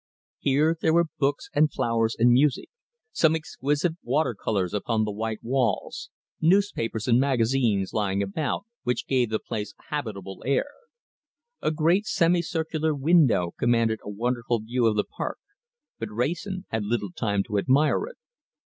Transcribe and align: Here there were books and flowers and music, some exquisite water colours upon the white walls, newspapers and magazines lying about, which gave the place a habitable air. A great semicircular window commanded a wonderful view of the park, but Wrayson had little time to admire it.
Here 0.39 0.75
there 0.81 0.95
were 0.95 1.09
books 1.19 1.51
and 1.53 1.71
flowers 1.71 2.15
and 2.17 2.31
music, 2.31 2.69
some 3.11 3.35
exquisite 3.35 3.97
water 4.01 4.33
colours 4.33 4.73
upon 4.73 5.03
the 5.03 5.11
white 5.11 5.43
walls, 5.43 6.09
newspapers 6.41 7.07
and 7.07 7.19
magazines 7.19 7.93
lying 7.93 8.23
about, 8.23 8.65
which 8.81 9.05
gave 9.05 9.29
the 9.29 9.37
place 9.37 9.75
a 9.79 9.83
habitable 9.91 10.41
air. 10.43 10.71
A 11.61 11.69
great 11.69 12.07
semicircular 12.07 12.95
window 12.95 13.51
commanded 13.59 13.99
a 14.03 14.09
wonderful 14.09 14.59
view 14.61 14.87
of 14.87 14.95
the 14.95 15.03
park, 15.03 15.37
but 15.99 16.09
Wrayson 16.09 16.65
had 16.69 16.83
little 16.83 17.11
time 17.11 17.43
to 17.43 17.59
admire 17.59 18.05
it. 18.07 18.17